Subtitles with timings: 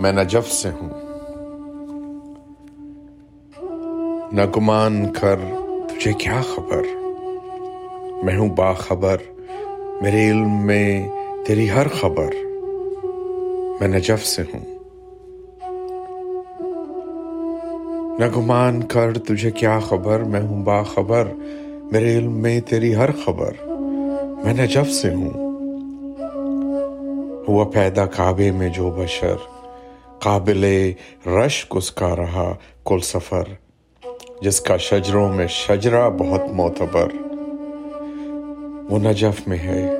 [0.00, 0.88] میں نجف سے ہوں۔
[4.32, 5.36] نہ گمان کر
[5.88, 6.82] تجھے کیا خبر؟
[8.24, 9.16] میں ہوں باخبر،
[10.02, 11.08] میرے علم میں
[11.46, 12.30] تیری ہر خبر۔
[13.80, 14.74] میں نجف سے ہوں۔
[18.18, 21.28] نہ گمان کر تجھے کیا خبر؟ میں ہوں باخبر،
[21.92, 23.52] میرے علم میں تیری ہر خبر۔
[24.44, 25.30] میں نجف سے ہوں۔
[27.48, 29.34] ہوا پیدا کعبے میں جو بشر
[30.22, 30.92] قابل
[31.26, 32.54] رشک اس کا رہا
[32.84, 33.44] کل سفر،
[34.40, 37.08] جس کا شجروں میں شجرا بہت معتبر۔
[38.90, 39.90] وہ نجف میں ہے،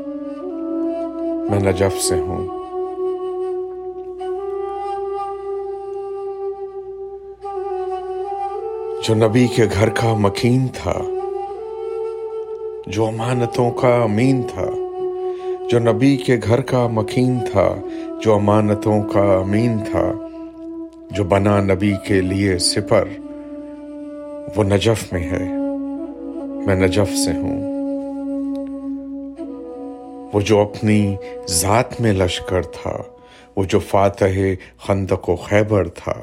[1.50, 2.48] میں نجف سے ہوں۔
[9.08, 11.02] جو نبی کے گھر کا مکین تھا،
[12.86, 14.70] جو امانتوں کا امین تھا۔
[15.74, 17.74] جو نبی کے گھر کا مکین تھا،
[18.22, 20.12] جو امانتوں کا امین تھا،
[21.10, 23.04] جو بنا نبی کے لیے سپر،
[24.56, 25.48] وہ نجف میں ہے۔
[26.66, 27.62] میں نجف سے ہوں۔
[30.32, 31.16] وہ جو اپنی
[31.48, 33.02] ذات میں لشکر تھا،
[33.56, 34.40] وہ جو فاتح
[34.86, 36.14] خندق و خیبر تھا۔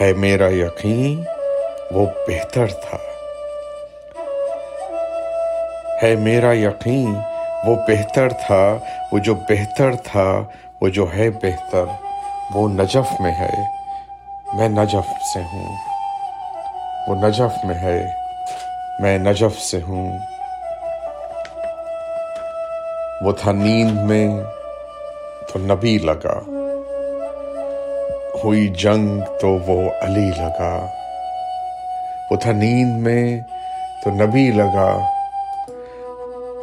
[0.00, 1.22] ہے میرا یقین،
[1.90, 2.98] وہ بہتر تھا۔
[6.02, 7.14] ہے میرا یقین
[7.64, 8.78] وہ بہتر تھا،
[9.12, 10.40] وہ جو بہتر تھا،
[10.80, 11.84] وہ جو ہے بہتر،
[12.54, 13.50] وہ نجف میں ہے۔
[14.54, 15.76] میں نجف سے ہوں۔
[17.08, 18.06] وہ نجف میں ہے۔
[19.00, 20.18] میں نجف سے ہوں۔
[23.22, 24.40] وہ تھا نیند میں،
[25.52, 26.40] تو نبی لگا۔
[28.44, 30.86] ہوئی جنگ تو وہ علی لگا۔
[32.30, 33.40] وہ تھا نیند میں،
[34.04, 35.17] تو نبی لگا۔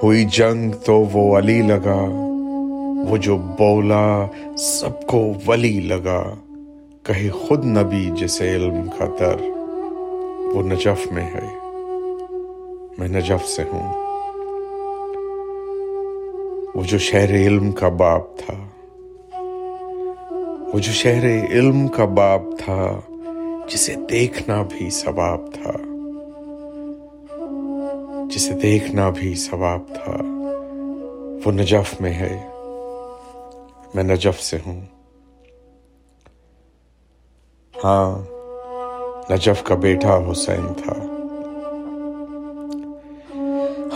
[0.04, 2.06] ہوئی جنگ تو وہ علی لگا،
[3.10, 6.34] وہ جو بولا سب کو ولی لگا۔
[7.04, 9.36] کہے خود نبی جسے علم کا در
[10.54, 11.58] وہ نجف میں ہے۔
[12.98, 13.94] میں نجف سے ہوں۔
[16.76, 18.54] وہ جو شہر علم کا باپ تھا،
[20.74, 23.00] وہ جو شہر علم کا باپ تھا،
[23.70, 25.85] جسے دیکھنا بھی ثواب تھا۔
[28.30, 30.18] جسے دیکھنا بھی ثواب تھا۔
[31.46, 32.50] وہ نجف میں ہے۔
[33.96, 34.82] میں نجف سے ہوں۔
[37.84, 38.22] ہاں
[39.32, 40.94] نجف کا بیٹا حسین تھا۔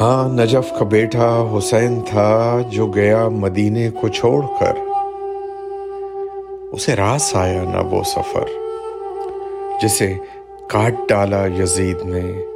[0.02, 4.74] ہاں نجف کا بیٹا حسین تھا جو گیا مدینے کو چھوڑ کر۔
[6.72, 8.46] اسے راس آیا نہ وہ سفر،
[9.82, 10.14] جسے
[10.70, 12.49] کاٹ ڈالا یزید نے۔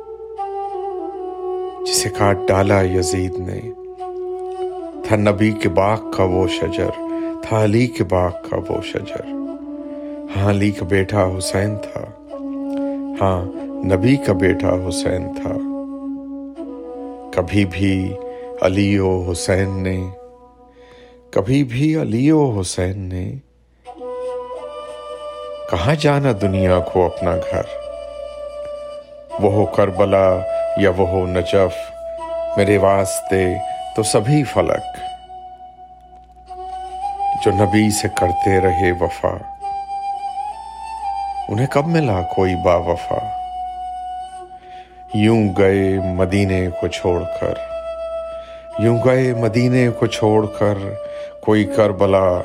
[1.88, 3.60] جسے کاٹ ڈالا یزید نے۔
[5.08, 6.90] تھا نبی کے باغ کا وہ شجر،
[7.44, 9.26] تھا علی کے باغ کا وہ شجر۔
[10.36, 12.02] ہاں علی کا بیٹا حسین تھا۔
[13.22, 13.46] ہاں
[13.86, 15.54] نبی کا بیٹا حسین تھا۔
[17.34, 18.14] کبھی بھی
[18.62, 20.08] علی و حسین نے،
[21.32, 23.34] کبھی بھی علی و حسین نے
[25.72, 27.62] کہاں جانا دنیا کو اپنا گھر؟
[29.40, 30.40] وہ ہو کربلا
[30.78, 31.92] یا وہ ہو نجف،
[32.58, 33.56] میرے واسطے
[33.96, 34.98] تو سبھی فلک
[37.44, 39.38] جو نبی سے کرتے رہے وفا۔
[41.50, 43.18] انہیں کب ملا کوئی با وفا؟
[45.14, 47.54] یوں گئے مدینے کو چھوڑ کر۔
[48.80, 50.78] یوں گئے مدینے کو چھوڑ کر
[51.42, 52.42] کوئی کربلا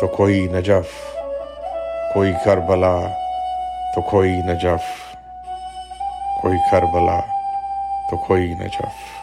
[0.00, 1.14] تو کوئی نجف۔
[2.14, 2.96] کوئی کربلا
[3.94, 5.14] تو کوئی نجف۔
[6.42, 7.33] کوئی کربلا۔
[8.10, 9.20] تو کوئی نجف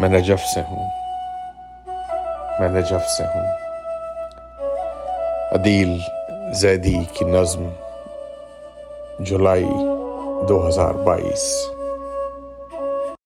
[0.00, 0.88] میں نجف سے ہوں۔
[2.60, 3.46] میں نجف سے ہوں۔
[5.54, 5.98] عدیل
[6.52, 7.68] زیدی کی نظم
[9.20, 9.68] جولائی
[10.48, 11.75] دو ہزار بائیس۔